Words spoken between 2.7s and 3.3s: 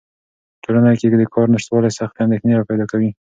کوي.